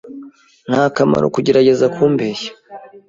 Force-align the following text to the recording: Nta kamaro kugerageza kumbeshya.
Nta 0.69 0.83
kamaro 0.95 1.25
kugerageza 1.35 1.85
kumbeshya. 1.95 2.51